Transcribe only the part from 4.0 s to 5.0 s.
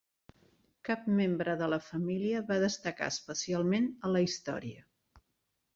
a la història.